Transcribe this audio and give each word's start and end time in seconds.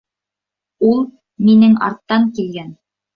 —«Ул» 0.87 1.03
минең 1.49 1.75
арттан 1.89 2.25
килгән. 2.39 2.73